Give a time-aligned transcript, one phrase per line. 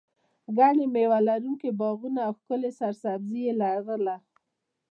[0.57, 4.15] ګڼ مېوه لرونکي باغونه او ښکلې سرسبزي یې لرله.